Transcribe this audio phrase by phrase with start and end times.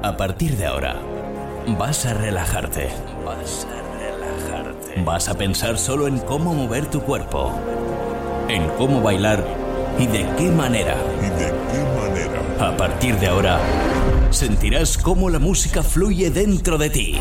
[0.00, 0.94] A partir de ahora,
[1.76, 2.88] vas a relajarte.
[3.26, 5.02] Vas a relajarte.
[5.04, 7.52] Vas a pensar solo en cómo mover tu cuerpo,
[8.48, 9.44] en cómo bailar
[9.98, 10.94] y de qué manera.
[11.18, 12.68] Y de qué manera.
[12.68, 13.58] A partir de ahora,
[14.30, 17.18] sentirás cómo la música fluye dentro de ti.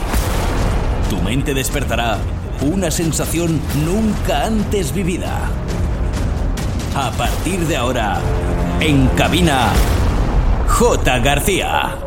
[1.09, 2.19] Tu mente despertará
[2.61, 5.49] una sensación nunca antes vivida.
[6.95, 8.19] A partir de ahora,
[8.79, 9.69] en cabina,
[10.67, 11.19] J.
[11.19, 12.06] García.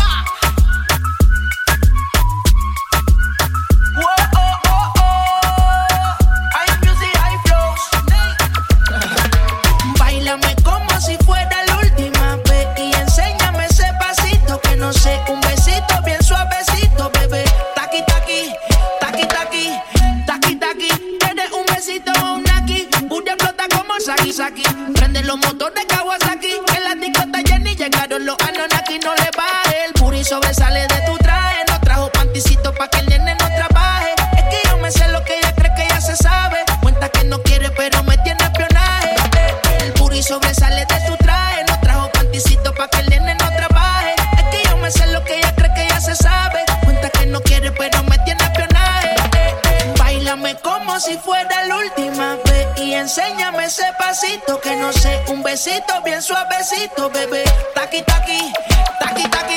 [55.57, 57.43] suavecito, bien suavecito, bebé.
[57.75, 58.53] Taqui, taqui,
[58.99, 59.51] taqui, taqui.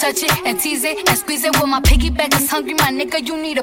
[0.00, 2.32] Touch it and tease it and squeeze it with my piggyback.
[2.34, 3.20] It's hungry, my nigga.
[3.24, 3.62] You need a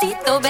[0.00, 0.49] despacito, ven.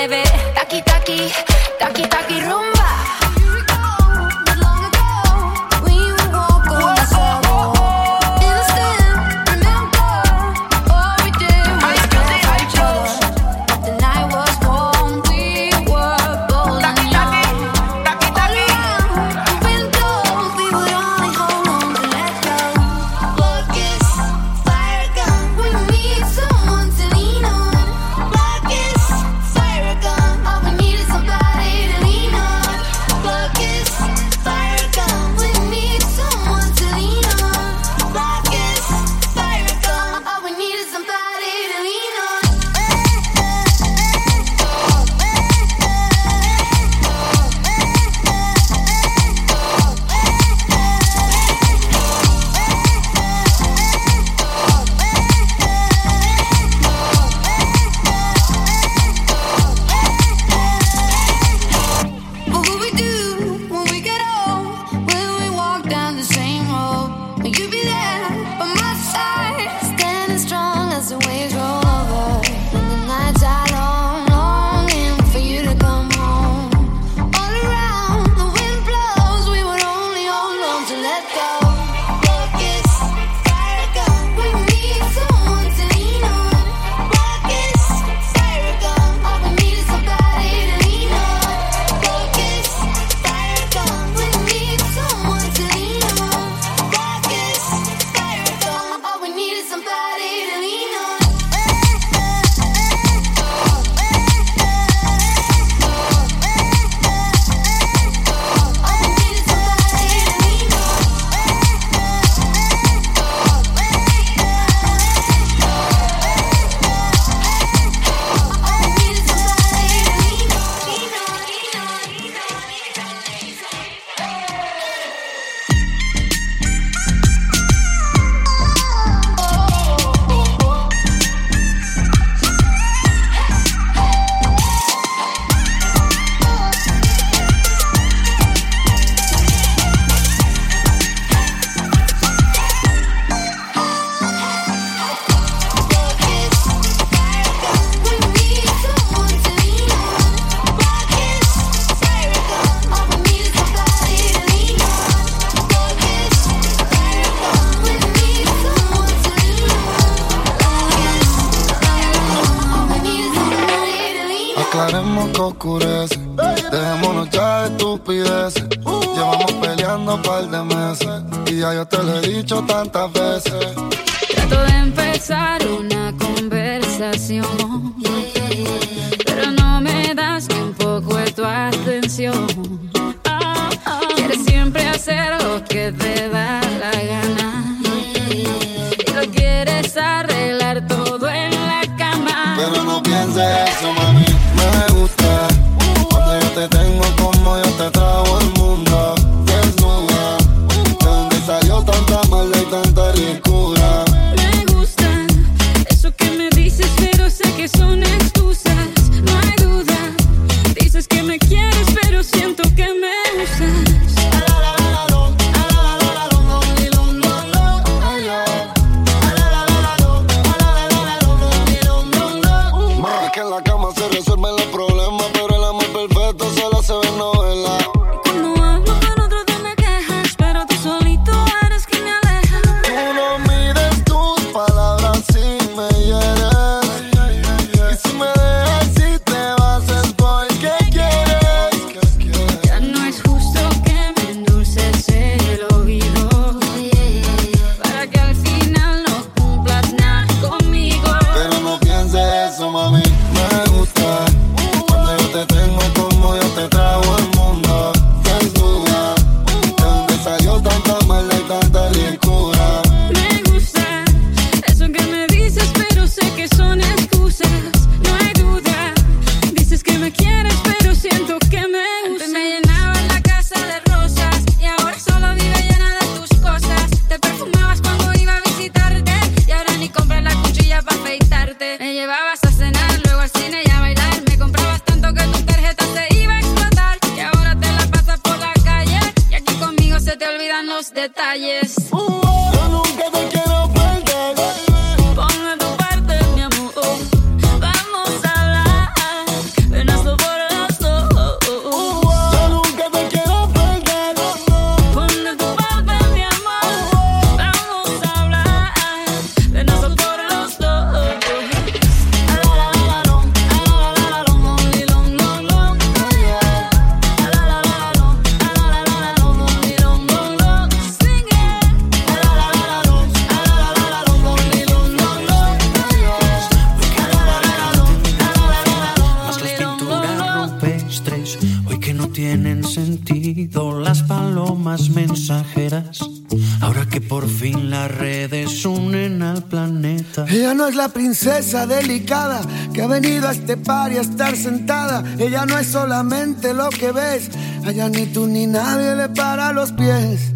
[341.21, 342.41] Princesa delicada
[342.73, 345.05] que ha venido a este par y a estar sentada.
[345.19, 347.29] Ella no es solamente lo que ves.
[347.67, 350.33] Allá ni tú ni nadie le para los pies.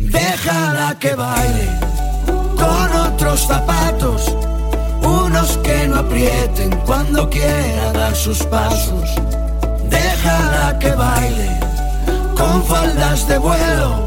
[0.00, 1.68] Déjala que baile
[2.56, 4.34] con otros zapatos.
[5.04, 9.10] Unos que no aprieten cuando quiera dar sus pasos.
[9.88, 11.60] Déjala que baile
[12.36, 14.04] con faldas de vuelo.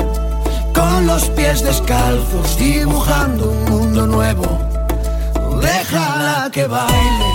[0.73, 4.56] Con los pies descalzos, dibujando un mundo nuevo.
[5.67, 7.31] Déjala que baile.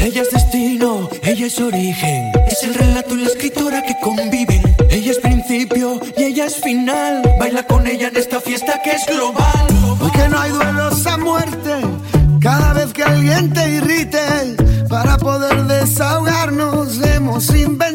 [0.00, 4.62] Ella es destino, ella es origen, es el relato y la escritura que conviven.
[4.90, 7.22] Ella es principio y ella es final.
[7.38, 9.66] Baila con ella en esta fiesta que es global.
[9.98, 11.74] Porque no hay duelos a muerte.
[12.40, 14.56] Cada vez que alguien te irrite,
[14.88, 17.87] para poder desahogarnos, hemos inventado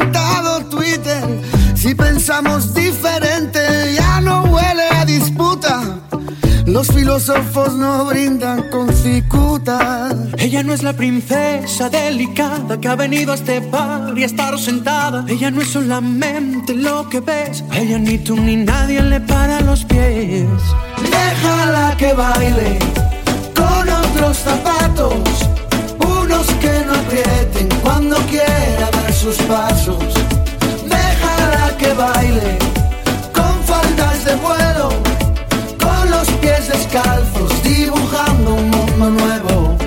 [2.26, 3.60] pensamos diferente,
[3.96, 6.00] ya no huele a disputa.
[6.66, 10.08] Los filósofos no brindan con cicuta.
[10.38, 14.58] Ella no es la princesa delicada que ha venido a este bar y a estar
[14.58, 15.26] sentada.
[15.28, 17.62] Ella no es solamente lo que ves.
[17.70, 20.48] A ella ni tú ni nadie le para los pies.
[21.12, 22.80] Déjala que baile
[23.54, 25.14] con otros zapatos,
[26.00, 30.23] unos que no aprieten cuando quiera dar sus pasos.
[31.84, 32.58] Que baile
[33.34, 34.88] con faldas de vuelo,
[35.78, 39.78] con los pies descalzos, dibujando un mundo nuevo.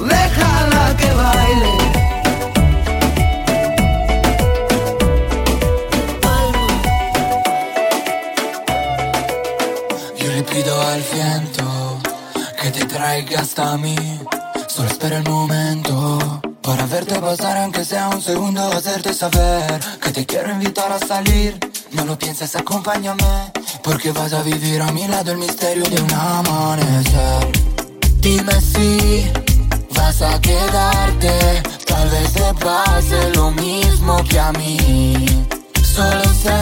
[0.00, 1.74] Déjala que baile.
[10.18, 12.00] Yo le pido al viento
[12.60, 13.94] que te traiga hasta mí.
[14.66, 20.24] Solo espera el momento para verte pasar, aunque sea un segundo, hacerte saber que te
[20.24, 21.58] quiero invitar a salir.
[21.92, 23.52] no lo pienses, acompáñame.
[23.82, 27.52] Porque vas a vivir a mi lado el misterio de un amanecer.
[28.20, 29.30] Dime si
[29.96, 31.62] vas a quedarte.
[31.84, 35.26] Tal vez te pase lo mismo que a mí.
[35.82, 36.60] Solo sé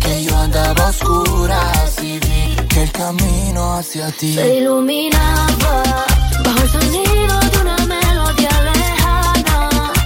[0.00, 5.82] que yo andaba a oscuras y vi que el camino hacia ti se iluminaba
[6.44, 7.21] bajo el sonido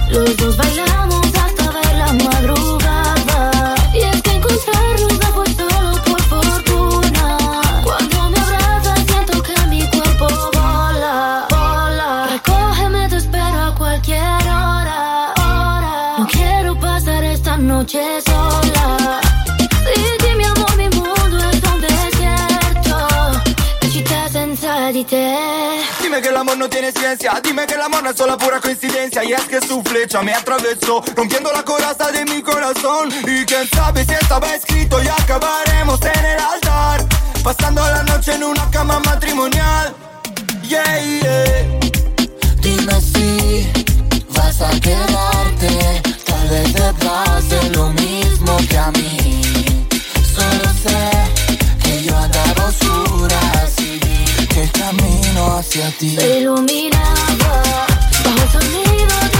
[0.09, 0.86] Los dos bailamos
[27.43, 31.03] dime que el amor es solo pura coincidencia Y es que su flecha me atravesó,
[31.15, 33.09] rompiendo la coraza de mi corazón.
[33.23, 37.05] Y quién sabe si estaba escrito y acabaremos en el altar
[37.43, 39.95] Pasando la noche en una cama matrimonial.
[40.63, 41.79] Yeah, yeah.
[42.61, 43.71] Dime si
[44.29, 49.87] vas a quedarte Tal vez te pase lo mismo que a mí.
[50.35, 51.26] Solo sé
[54.67, 56.17] el camino hacia ti.
[56.39, 57.85] Iluminaba
[58.23, 59.36] bajo el sonido de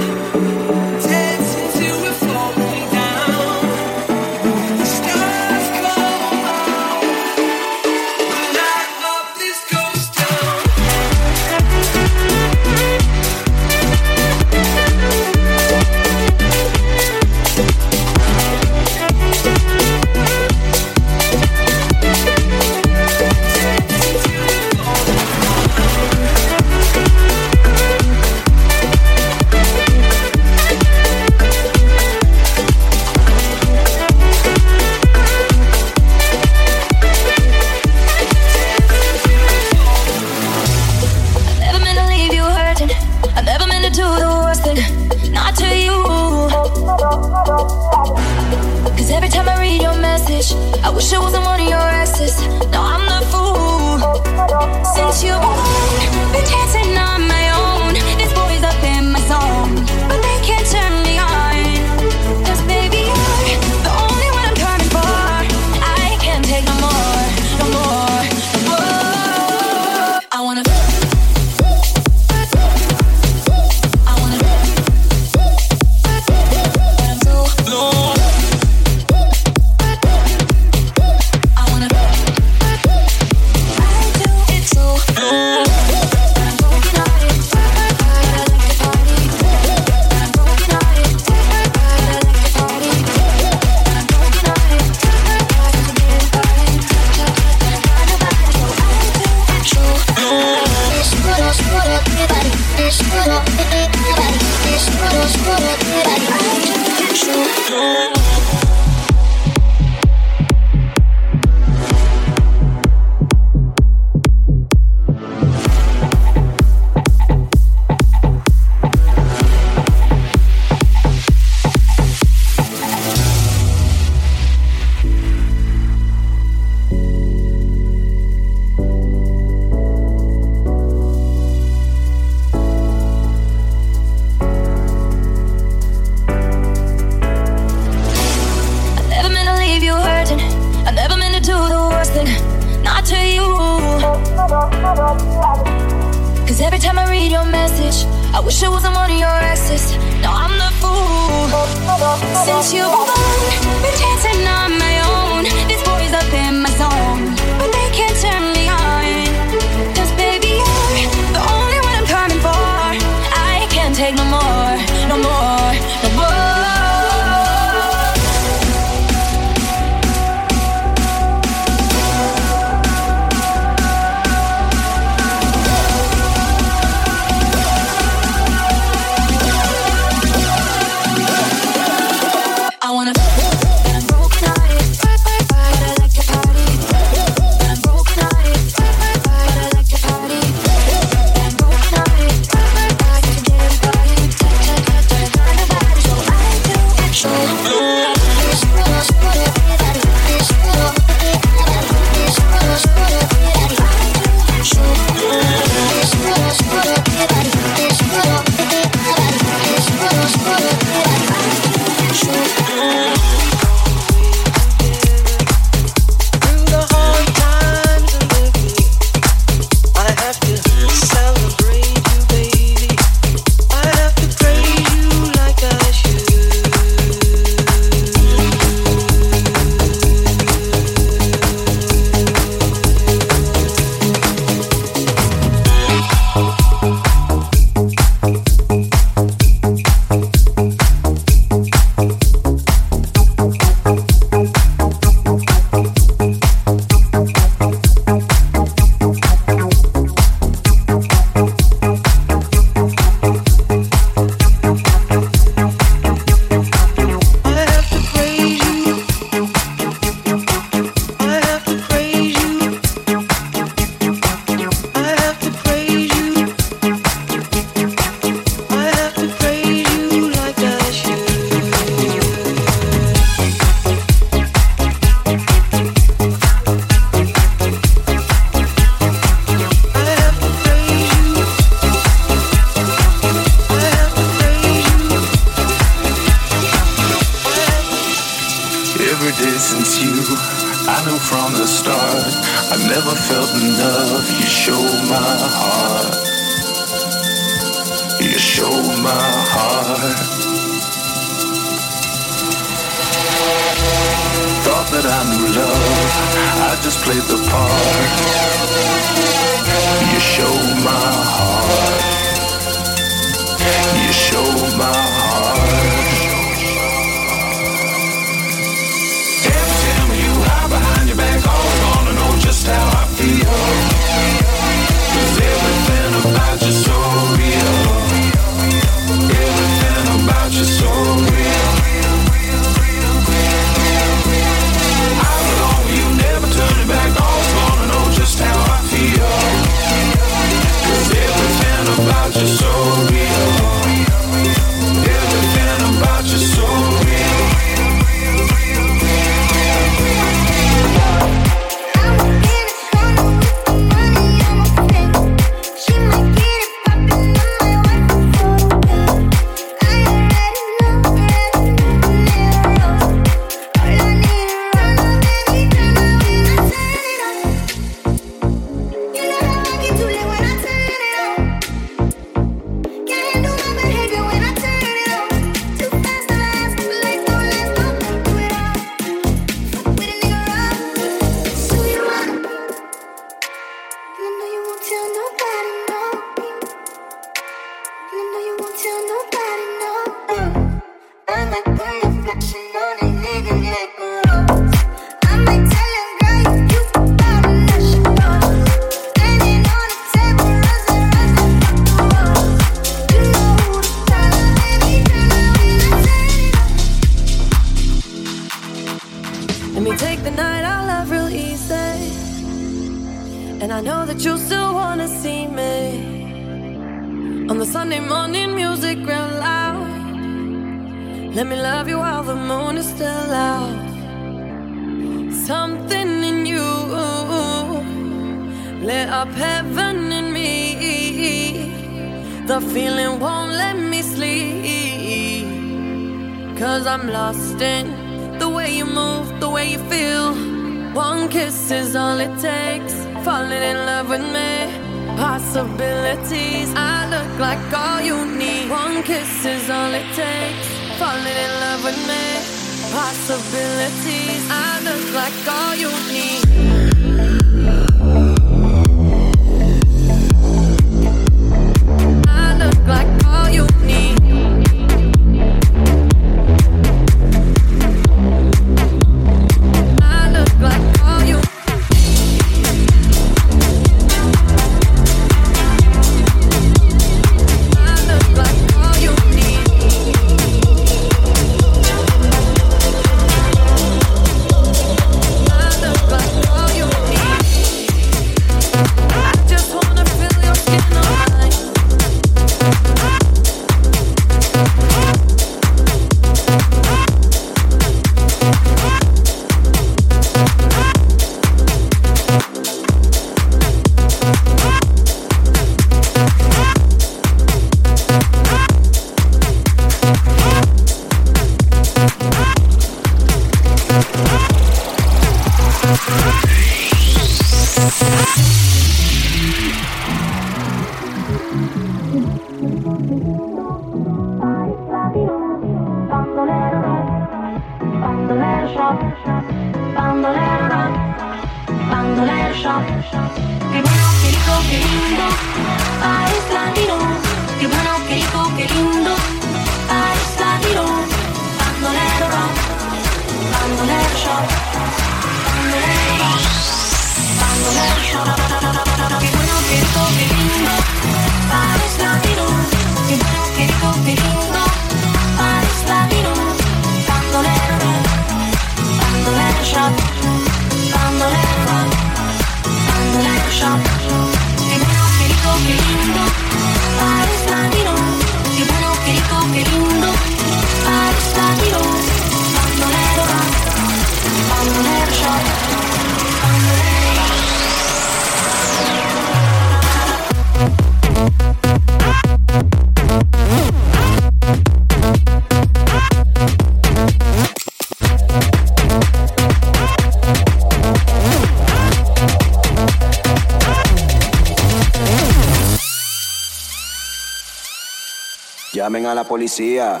[599.24, 600.00] policía.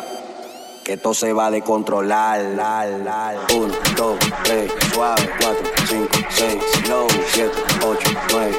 [0.84, 2.40] Que esto se va de controlar.
[3.54, 8.58] Uno, dos, tres, suave, cuatro, cinco, seis, low, siete, ocho, nueve,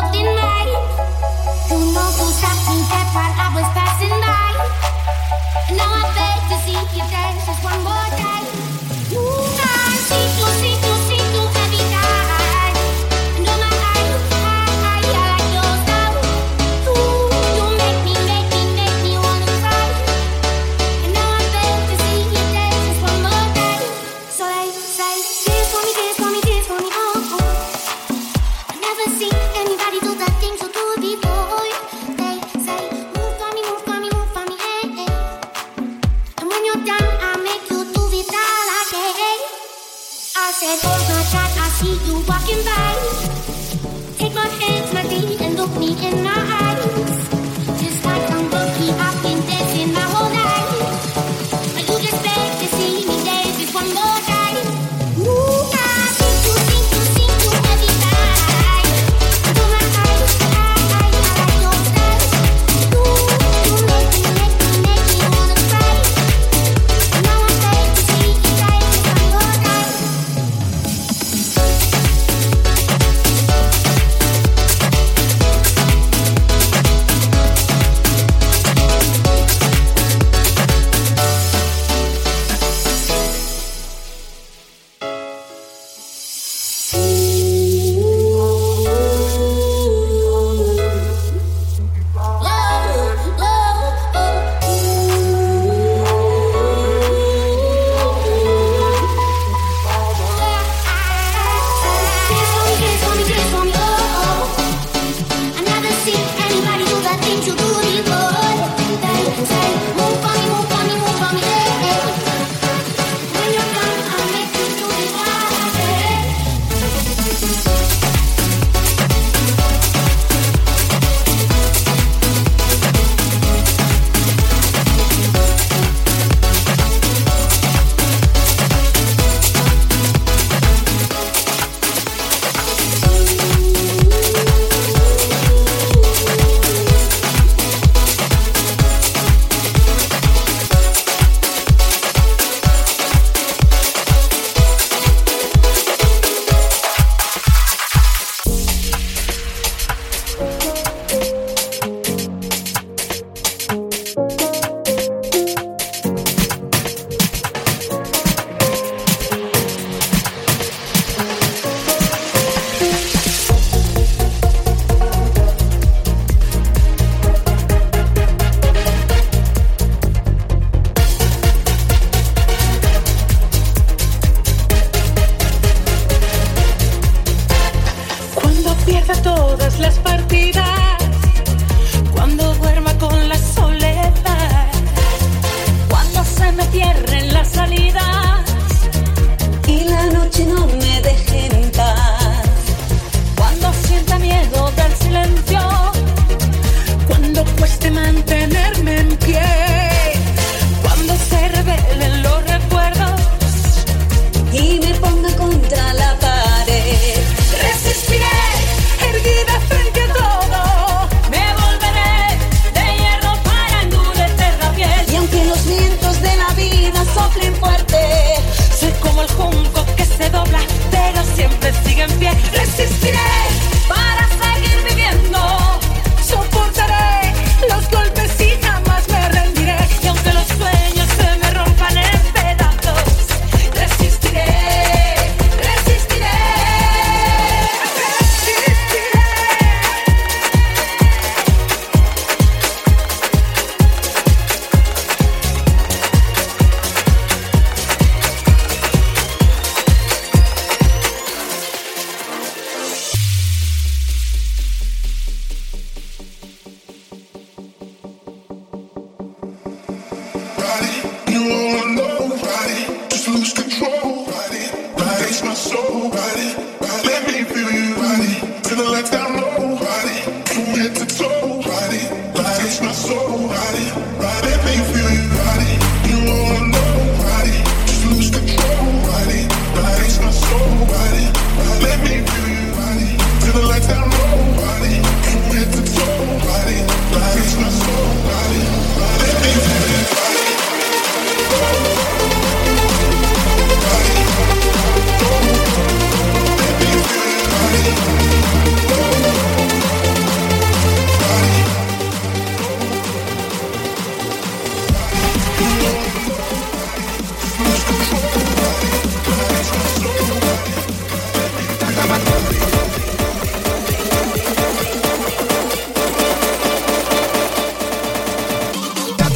[0.00, 0.24] holding.
[1.70, 3.69] You know who's talking that while I was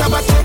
[0.04, 0.43] Shabbat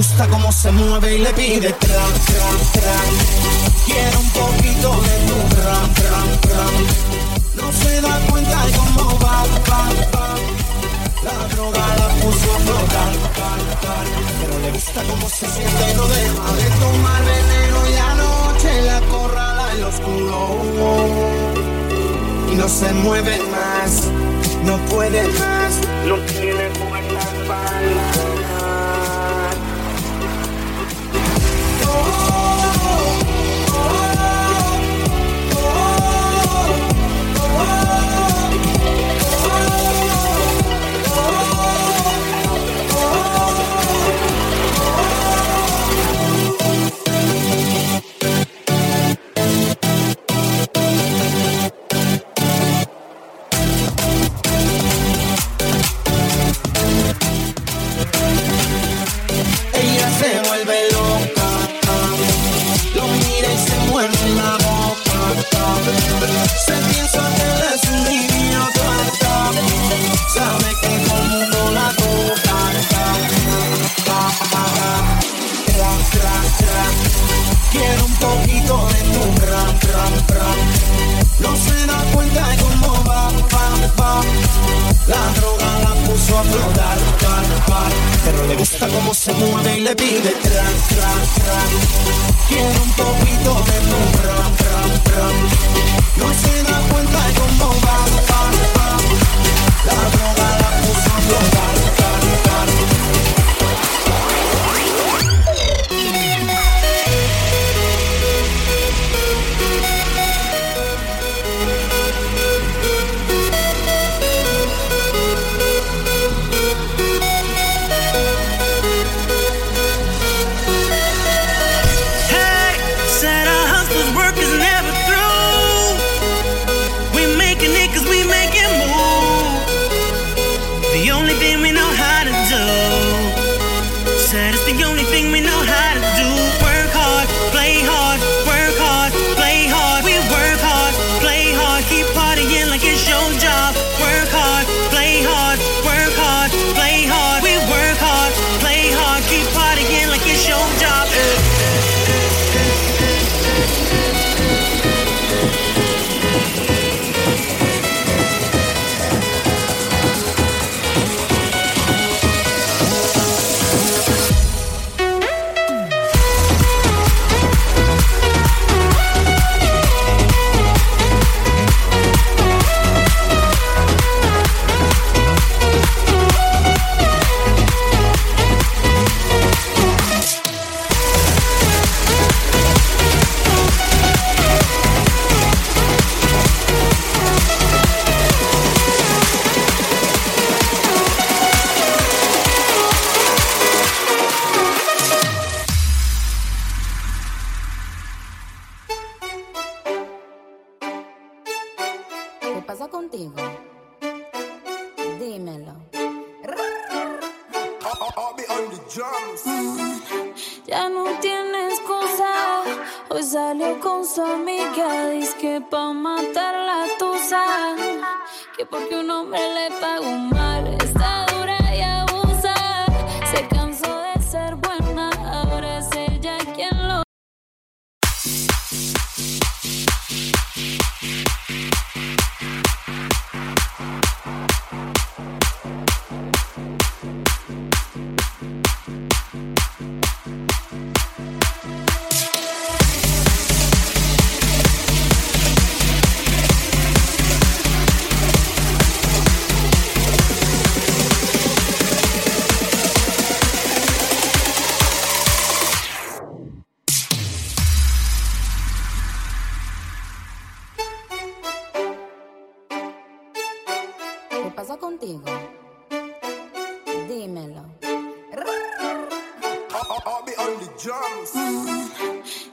[0.00, 2.96] gusta cómo se mueve y le pide tra, tra, tra.
[3.84, 6.64] Quiero un poquito de tu tra, tra, tra.
[7.60, 9.82] No se da cuenta de cómo va, va,
[10.14, 10.28] va.
[11.22, 13.12] La droga la puso a flotar,
[14.40, 19.00] pero le gusta cómo se siente y no deja de tomar veneno y anoche la
[19.12, 20.38] corrala en lo oscuro
[22.50, 24.08] y no se mueve más,
[24.64, 25.72] no puede más,
[26.06, 28.29] no tiene fuerza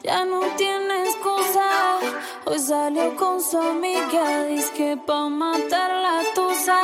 [0.03, 1.99] Ya no tiene excusa.
[2.43, 4.43] Hoy salió con su amiga.
[4.45, 6.77] Dice que pa' matar la tusa.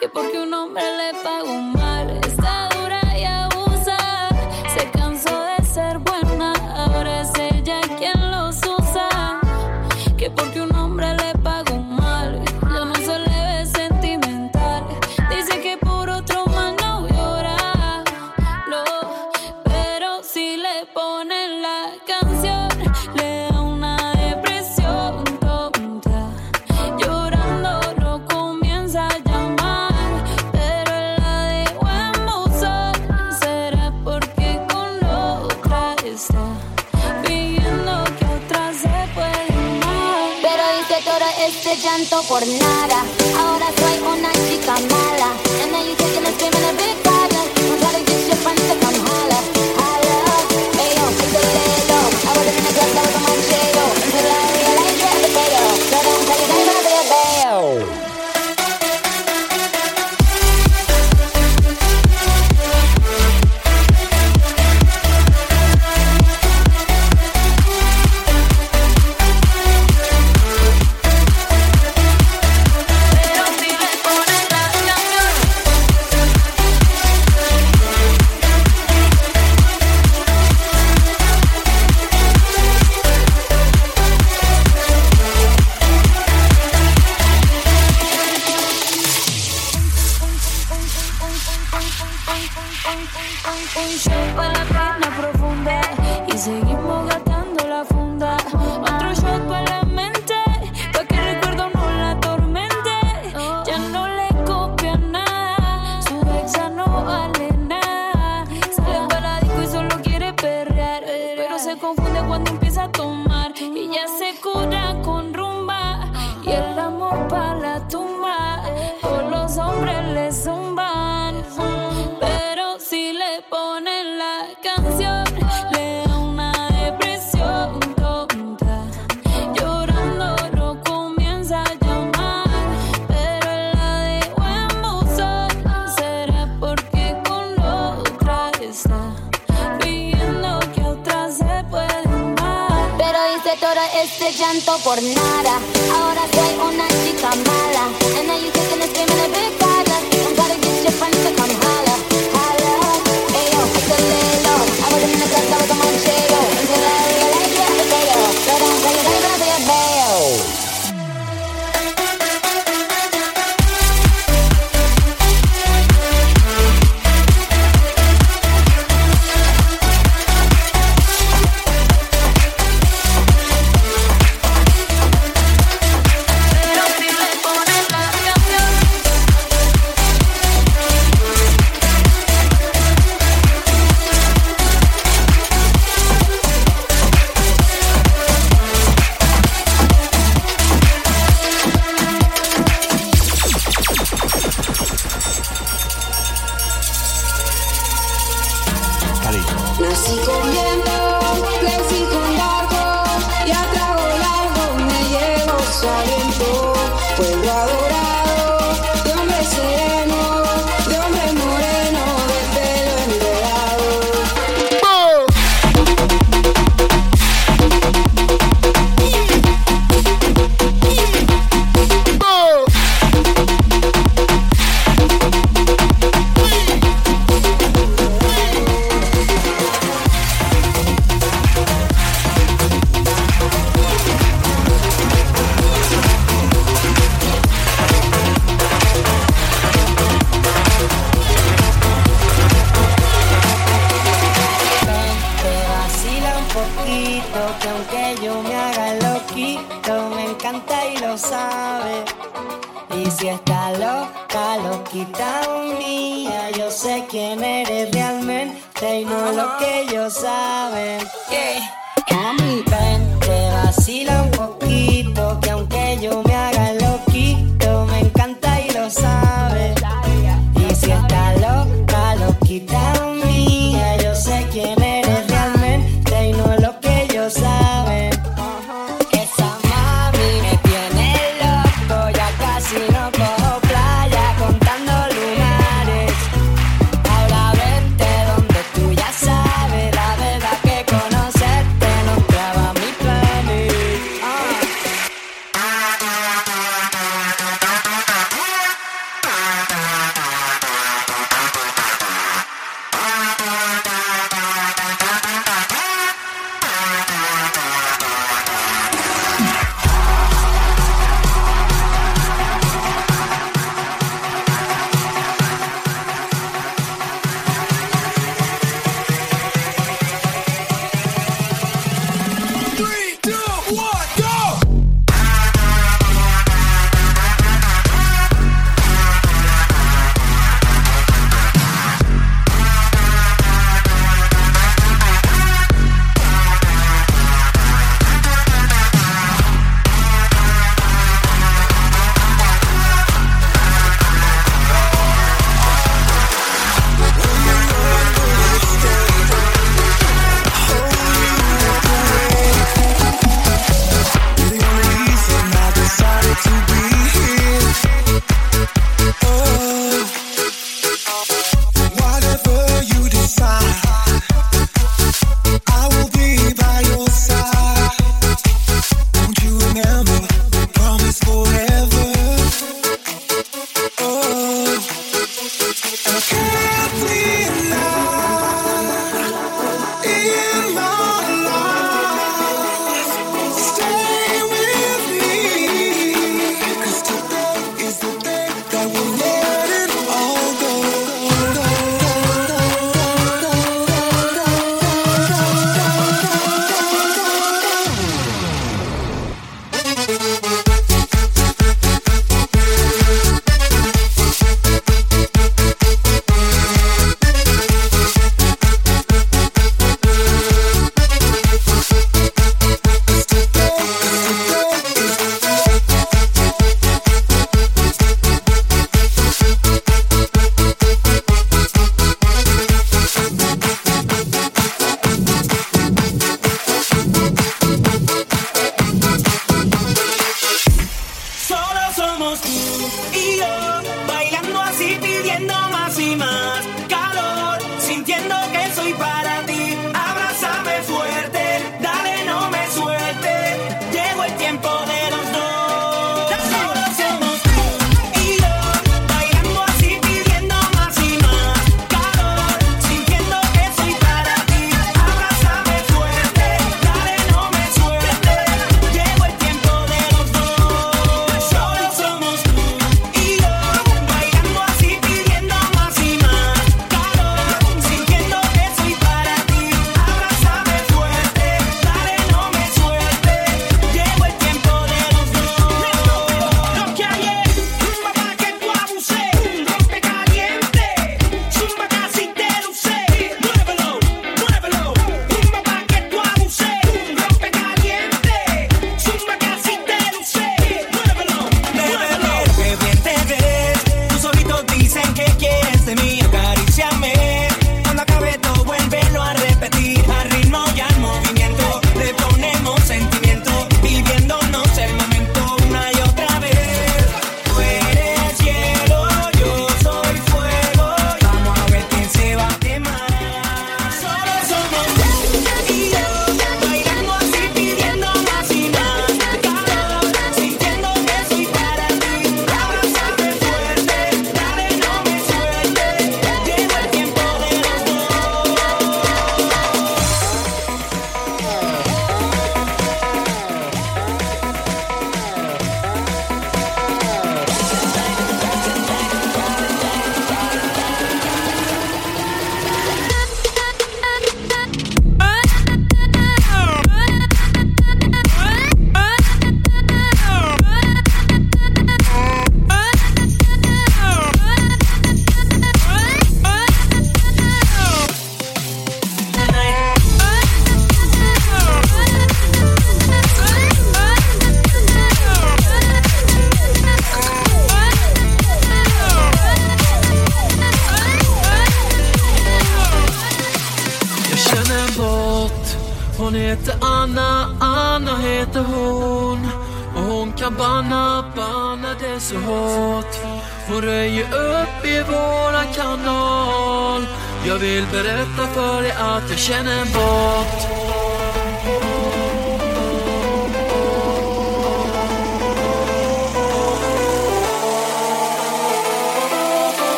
[0.00, 1.93] Que porque un hombre le pagó mal.
[41.96, 43.04] tanto por nada.
[43.38, 45.13] Ahora soy una chica mala.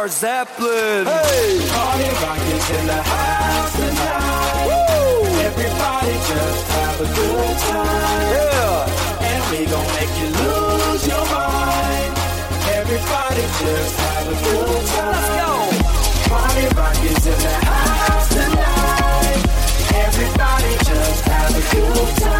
[0.00, 1.04] Led Zeppelin.
[1.04, 1.60] Hey!
[1.68, 4.64] Party rock is in the house tonight.
[4.64, 5.28] Woo!
[5.44, 8.32] Everybody just have a good time.
[8.32, 9.28] Yeah!
[9.28, 12.16] And we gon' make you lose your mind.
[12.80, 15.12] Everybody just have a good time.
[15.12, 15.52] Let's go!
[16.32, 19.42] Party rock is in the house tonight.
[20.06, 22.39] Everybody just have a good time.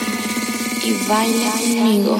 [0.83, 2.17] y baila conmigo.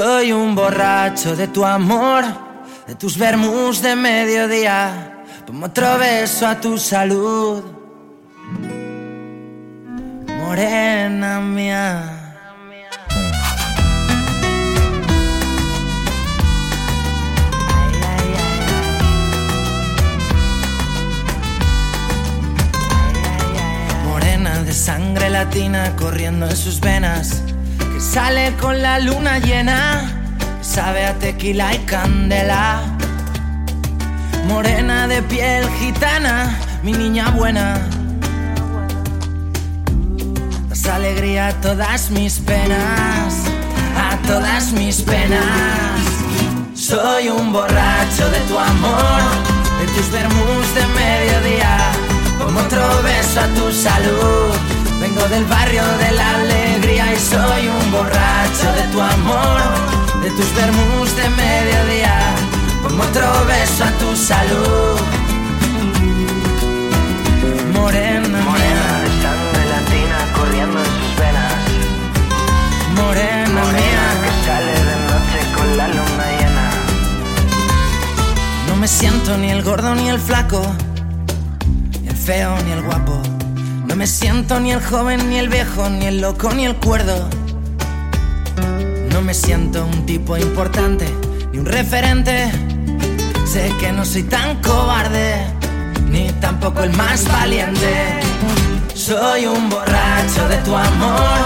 [0.00, 2.22] Soy un borracho de tu amor,
[2.86, 5.24] de tus vermus de mediodía.
[5.44, 7.64] Pongo otro beso a tu salud,
[10.28, 12.36] morena mía.
[24.06, 27.42] Morena de sangre latina corriendo en sus venas,
[27.98, 30.02] sale con la luna llena,
[30.62, 32.82] sabe a tequila y candela.
[34.46, 37.78] Morena de piel gitana, mi niña buena.
[40.68, 43.34] Das alegría a todas mis penas,
[43.96, 46.00] a todas mis penas.
[46.74, 49.22] Soy un borracho de tu amor,
[49.80, 51.78] de tus vermus de mediodía.
[52.38, 54.67] Como otro beso a tu salud.
[55.08, 59.60] Vengo del barrio de la alegría y soy un borracho de tu amor,
[60.22, 62.18] de tus vermus de mediodía.
[62.82, 65.00] Como otro beso a tu salud.
[67.72, 71.54] Morena, morena de sangre latina corriendo en sus venas.
[72.94, 76.70] Morena, morena que sale de noche con la luna llena.
[78.68, 80.60] No me siento ni el gordo ni el flaco,
[82.02, 83.37] ni el feo ni el guapo.
[83.98, 87.28] No me siento ni el joven ni el viejo, ni el loco ni el cuerdo.
[89.10, 91.04] No me siento un tipo importante
[91.50, 92.48] ni un referente.
[93.44, 95.44] Sé que no soy tan cobarde,
[96.08, 98.20] ni tampoco el más valiente.
[98.94, 101.40] Soy un borracho de tu amor,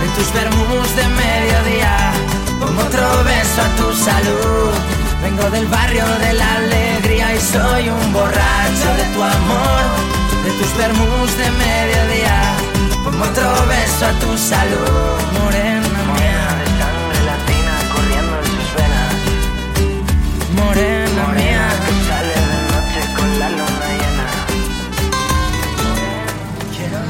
[0.00, 2.12] de tus vermus de mediodía.
[2.58, 4.72] Pongo otro beso a tu salud.
[5.22, 9.82] Vengo del barrio de la alegría y soy un borracho de tu amor,
[10.44, 12.38] de tus vermús de mediodía,
[13.04, 15.88] pongo otro beso a tu salud, morena.
[16.08, 19.14] Morena de sangre latina corriendo en sus venas,
[20.56, 21.66] morena, morena mía.
[21.86, 24.26] Que sale de noche con la luna llena.
[26.76, 27.00] Quiero...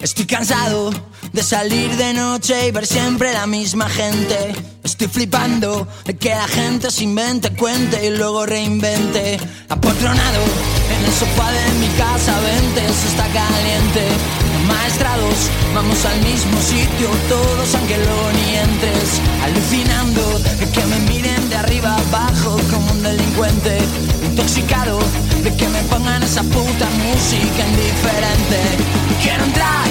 [0.00, 0.90] Estoy cansado
[1.32, 4.54] de salir de noche y ver siempre la misma gente.
[4.88, 9.38] Estoy flipando de que la gente se invente, cuente y luego reinvente.
[9.68, 10.42] Apotronado
[10.96, 14.02] en el sofá de mi casa, vente, eso está caliente.
[14.66, 19.20] Maestrados, vamos al mismo sitio, todos luego ni entres.
[19.44, 23.78] Alucinando de que me miren de arriba abajo como un delincuente.
[24.24, 24.98] Intoxicado
[25.44, 28.60] de que me pongan esa puta música indiferente.
[29.22, 29.86] Quiero entrar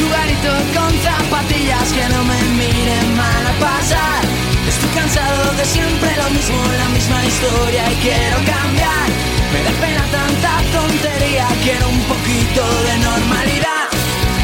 [0.00, 4.22] en tu garito con zapatillas que no me miren mal a pasar.
[4.68, 9.08] Estoy cansado de siempre lo mismo, la misma historia y quiero cambiar.
[9.52, 13.86] Me da pena tanta tontería, quiero un poquito de normalidad.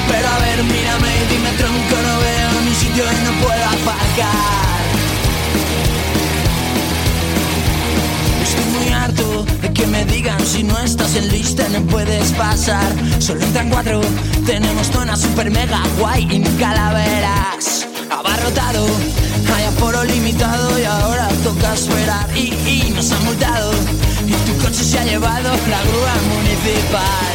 [0.09, 4.83] Pero a ver, mírame y dime tronco, no veo mi sitio y no puedo aparcar.
[8.43, 12.86] Estoy muy harto que me digan si no estás en lista no puedes pasar.
[13.19, 14.01] Solo entran cuatro,
[14.47, 17.86] tenemos zona super mega guay y calaveras.
[18.11, 18.86] Abarrotado,
[19.55, 22.27] hay aforo limitado y ahora toca esperar.
[22.35, 23.70] Y, y nos han multado
[24.27, 27.35] y tu coche se ha llevado la grúa municipal.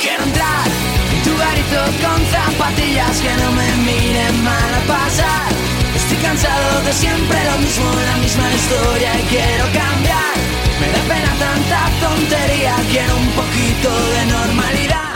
[0.00, 0.68] Quiero entrar
[1.12, 5.52] en tu garito con zapatillas que no me miren mal a pasar.
[5.94, 10.33] Estoy cansado de siempre lo mismo, la misma historia y quiero cambiar.
[10.80, 15.14] Me da pena tanta tontería, quiero un poquito de normalidad.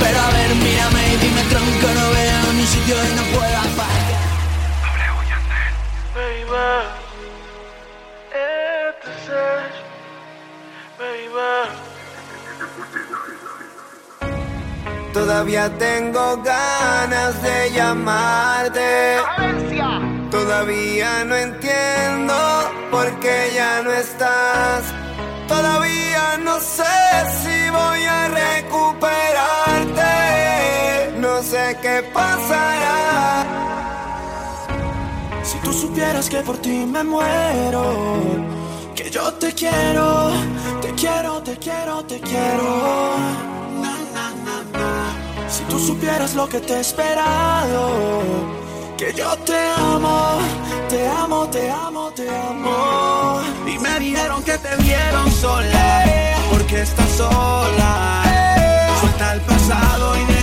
[0.00, 4.24] Pero a ver, mírame y dime tronco, no veo ni sitio y no puedo aparcar.
[6.14, 6.66] Baby,
[8.30, 9.74] este es el-
[10.98, 11.50] baby.
[15.12, 19.18] Todavía tengo ganas de llamarte.
[20.34, 22.34] Todavía no entiendo
[22.90, 24.82] por qué ya no estás.
[25.46, 26.82] Todavía no sé
[27.40, 31.18] si voy a recuperarte.
[31.18, 33.46] No sé qué pasará.
[35.44, 38.16] Si tú supieras que por ti me muero,
[38.96, 40.32] que yo te quiero,
[40.82, 43.14] te quiero, te quiero, te quiero.
[45.48, 48.63] Si tú supieras lo que te he esperado,
[48.96, 50.38] que yo te amo,
[50.88, 53.40] te amo, te amo, te amo.
[53.66, 56.04] Y me dijeron que te vieron sola,
[56.50, 58.22] porque estás sola.
[59.00, 60.33] Suelta el pasado y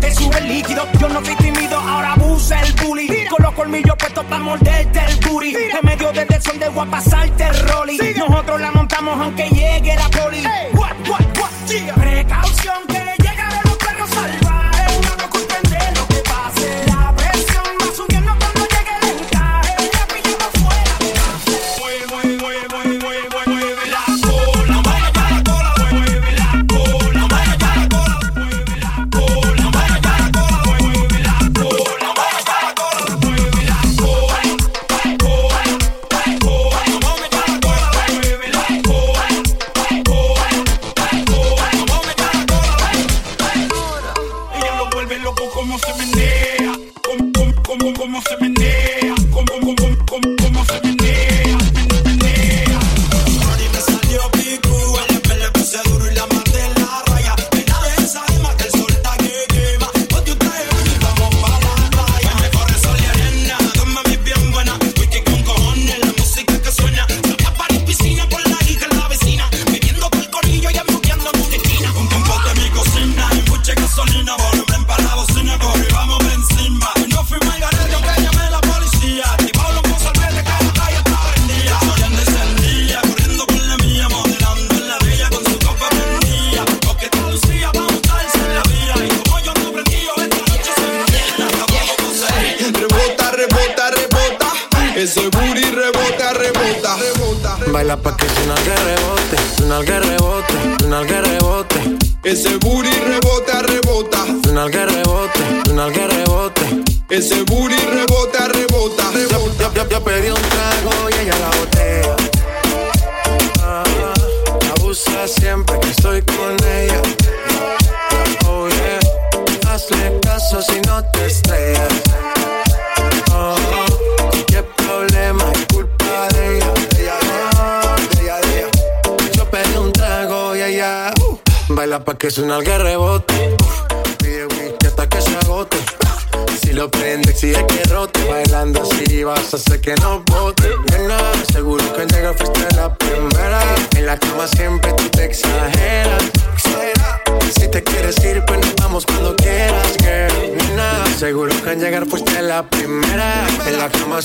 [0.00, 0.86] te sube el líquido.
[0.98, 3.08] Yo no soy tímido, ahora abusa el bully.
[3.08, 3.30] Mira.
[3.30, 5.54] Con los colmillos puestos para morderte el booty.
[5.54, 5.78] Mira.
[5.80, 7.98] En medio de sol de a salte el rolly.
[8.16, 10.42] Nosotros la montamos aunque llegue la poli.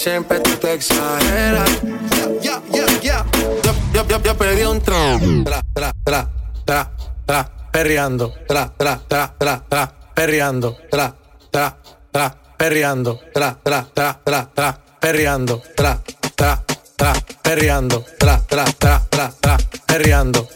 [0.08, 1.70] siempre tú te exageras.
[2.42, 3.26] Ya, ya, ya, ya.
[3.94, 6.30] Yo, yo, yo, pedí un tra, tra, tra, tra,
[6.66, 6.92] tra,
[7.26, 11.14] tra, perreando, tra, tra, tra, tra, tra, perreando, tra,
[11.52, 11.78] tra,
[12.12, 16.00] tra, perreando, tra, tra, tra, tra, tra, perreando, tra,
[16.36, 16.64] tra,
[16.96, 20.47] tra, perreando, tra, tra, tra, tra, tra, perreando.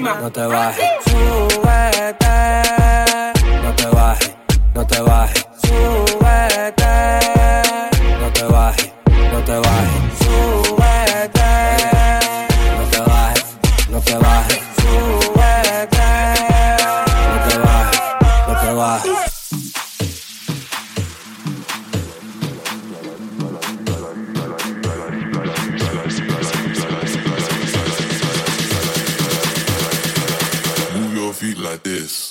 [0.00, 0.20] Me sube encima.
[0.20, 0.87] No te bajes,
[31.78, 32.27] like this.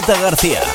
[0.00, 0.20] J.
[0.20, 0.67] García.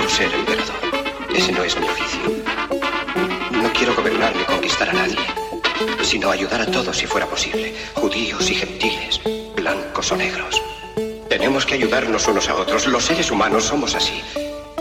[0.00, 0.76] Quiero ser emperador.
[1.34, 2.20] Ese no es mi oficio.
[3.52, 5.18] No quiero gobernar ni conquistar a nadie,
[6.02, 9.20] sino ayudar a todos si fuera posible, judíos y gentiles,
[9.54, 10.62] blancos o negros.
[11.28, 12.86] Tenemos que ayudarnos unos a otros.
[12.86, 14.22] Los seres humanos somos así.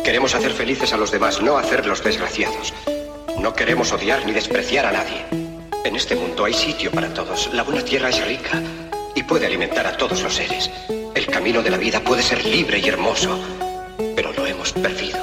[0.05, 2.73] Queremos hacer felices a los demás, no hacerlos desgraciados.
[3.39, 5.25] No queremos odiar ni despreciar a nadie.
[5.83, 7.49] En este mundo hay sitio para todos.
[7.53, 8.61] La buena tierra es rica
[9.15, 10.71] y puede alimentar a todos los seres.
[11.13, 13.37] El camino de la vida puede ser libre y hermoso,
[14.73, 15.19] perdido.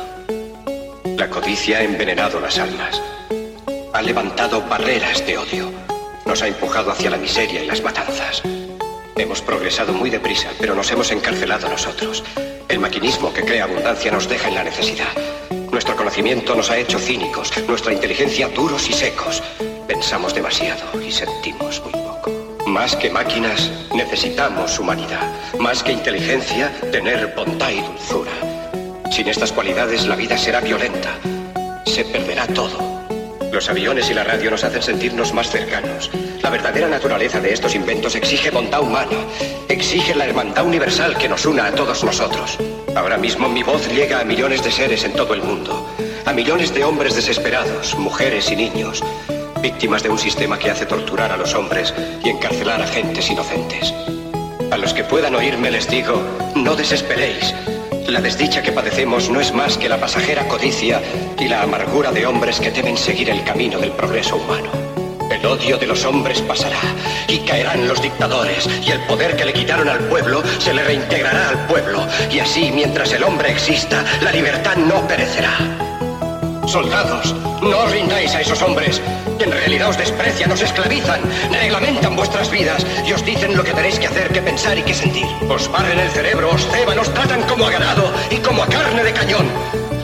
[1.17, 3.01] La codicia ha envenenado las almas.
[3.93, 5.73] Ha levantado barreras de odio.
[6.25, 8.43] Nos ha empujado hacia la miseria y las matanzas.
[9.17, 12.23] Hemos progresado muy deprisa, pero nos hemos encarcelado nosotros.
[12.69, 15.09] El maquinismo que crea abundancia nos deja en la necesidad.
[15.73, 19.43] Nuestro conocimiento nos ha hecho cínicos, nuestra inteligencia duros y secos.
[19.87, 22.31] Pensamos demasiado y sentimos muy poco.
[22.67, 25.33] Más que máquinas, necesitamos humanidad.
[25.59, 28.56] Más que inteligencia, tener bondad y dulzura.
[29.11, 31.19] Sin estas cualidades, la vida será violenta.
[31.85, 32.97] Se perderá todo.
[33.53, 36.11] Los aviones y la radio nos hacen sentirnos más cercanos.
[36.43, 39.17] La verdadera naturaleza de estos inventos exige bondad humana,
[39.69, 42.59] exige la hermandad universal que nos una a todos nosotros.
[42.95, 45.89] Ahora mismo mi voz llega a millones de seres en todo el mundo,
[46.27, 49.03] a millones de hombres desesperados, mujeres y niños,
[49.63, 53.95] víctimas de un sistema que hace torturar a los hombres y encarcelar a gentes inocentes.
[54.71, 56.21] A los que puedan oírme les digo,
[56.55, 57.55] no desesperéis.
[58.09, 61.03] La desdicha que padecemos no es más que la pasajera codicia
[61.39, 64.71] y la amargura de hombres que temen seguir el camino del progreso humano.
[65.29, 66.81] El odio de los hombres pasará
[67.27, 71.49] y caerán los dictadores y el poder que le quitaron al pueblo se le reintegrará
[71.49, 75.86] al pueblo y así mientras el hombre exista la libertad no perecerá.
[76.67, 79.01] Soldados, no os rindáis a esos hombres
[79.39, 81.21] que en realidad os desprecian, os esclavizan,
[81.53, 84.95] reglamentan vuestras vidas y os dicen lo que tenéis que hacer, que pensar y que
[84.95, 85.27] sentir.
[85.49, 89.05] Os barren el cerebro, os ceban, os tratan como a ganado y como a carne
[89.05, 89.47] de cañón.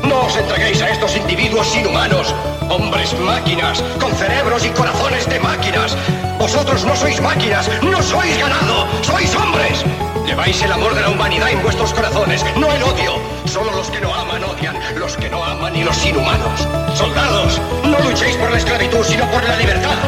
[0.04, 2.34] No os entreguéis a estos individuos inhumanos,
[2.68, 5.96] hombres máquinas, con cerebros y corazones de máquinas.
[6.38, 9.84] Vosotros no sois máquinas, no sois ganado, sois hombres.
[10.32, 13.20] Lleváis el amor de la humanidad en vuestros corazones, no el odio.
[13.44, 16.66] Solo los que no aman odian, los que no aman y los inhumanos.
[16.94, 19.98] Soldados, no luchéis por la esclavitud, sino por la libertad.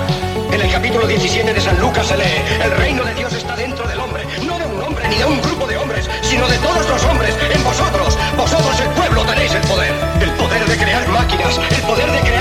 [0.50, 3.86] En el capítulo 17 de San Lucas se lee, el reino de Dios está dentro
[3.86, 6.88] del hombre, no de un hombre ni de un grupo de hombres, sino de todos
[6.88, 8.16] los hombres, en vosotros.
[8.34, 12.33] Vosotros el pueblo tenéis el poder, el poder de crear máquinas, el poder de crear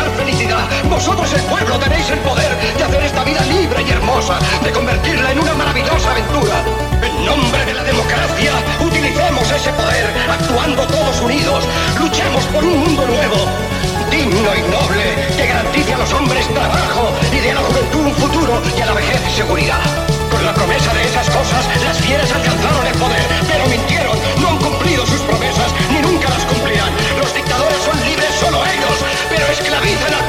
[0.90, 5.32] Vosotros el pueblo tenéis el poder de hacer esta vida libre y hermosa, de convertirla
[5.32, 6.64] en una maravillosa aventura.
[7.02, 11.66] En nombre de la democracia, utilicemos ese poder, actuando todos unidos.
[12.00, 13.38] Luchemos por un mundo nuevo,
[14.10, 18.62] digno y noble, que garantice a los hombres trabajo y de la juventud un futuro
[18.78, 19.82] y a la vejez seguridad.
[20.30, 24.58] Con la promesa de esas cosas, las fieras alcanzaron el poder, pero mintieron, no han
[24.58, 26.92] cumplido sus promesas, ni nunca las cumplirán.
[27.20, 28.98] Los dictadores son libres solo ellos,
[29.30, 30.26] pero esclavizan al